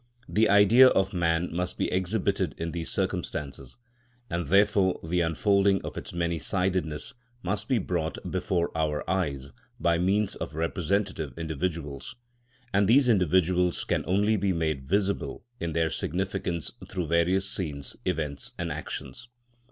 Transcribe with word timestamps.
The 0.27 0.49
Idea 0.49 0.87
of 0.87 1.13
man 1.13 1.53
must 1.55 1.77
be 1.77 1.87
exhibited 1.93 2.55
in 2.57 2.71
these 2.71 2.89
circumstances, 2.89 3.77
and 4.31 4.47
therefore 4.47 4.99
the 5.03 5.21
unfolding 5.21 5.79
of 5.83 5.95
its 5.95 6.11
many 6.11 6.39
sidedness 6.39 7.13
must 7.43 7.67
be 7.67 7.77
brought 7.77 8.17
before 8.27 8.75
our 8.75 9.07
eyes 9.07 9.53
by 9.79 9.99
means 9.99 10.35
of 10.35 10.55
representative 10.55 11.37
individuals, 11.37 12.15
and 12.73 12.87
these 12.87 13.07
individuals 13.07 13.83
can 13.83 14.03
only 14.07 14.37
be 14.37 14.53
made 14.53 14.89
visible 14.89 15.45
in 15.59 15.73
their 15.73 15.91
significance 15.91 16.73
through 16.89 17.05
various 17.05 17.47
scenes, 17.47 17.95
events, 18.03 18.55
and 18.57 18.71
actions. 18.71 19.29